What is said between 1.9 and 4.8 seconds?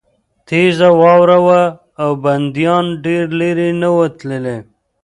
او بندیان ډېر لېرې نه وو تللي